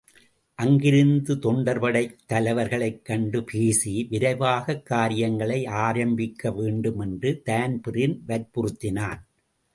அங்கிருந்த்தொண்டர்படைத் 0.61 2.15
தலைவர்களைக் 2.25 3.05
கண்டு 3.05 3.43
பேசி, 3.43 4.07
விரைவாகக் 4.09 4.85
காரியங்களை 4.85 5.65
ஆரம்பிக்கவேண்டும் 5.65 7.01
என்று 7.01 7.41
தான்பிரீன் 7.41 8.23
வர்புறுத்தினான். 8.27 9.19